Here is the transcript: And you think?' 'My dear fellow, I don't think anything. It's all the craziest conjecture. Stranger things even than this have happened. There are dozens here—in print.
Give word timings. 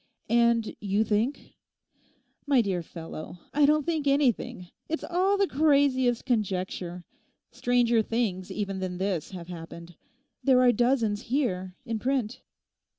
And 0.31 0.75
you 0.79 1.03
think?' 1.03 1.53
'My 2.47 2.61
dear 2.61 2.81
fellow, 2.81 3.37
I 3.53 3.67
don't 3.67 3.85
think 3.85 4.07
anything. 4.07 4.69
It's 4.89 5.03
all 5.03 5.37
the 5.37 5.45
craziest 5.45 6.25
conjecture. 6.25 7.05
Stranger 7.51 8.01
things 8.01 8.49
even 8.51 8.79
than 8.79 8.97
this 8.97 9.29
have 9.29 9.47
happened. 9.47 9.93
There 10.43 10.61
are 10.61 10.71
dozens 10.71 11.21
here—in 11.29 11.99
print. 11.99 12.41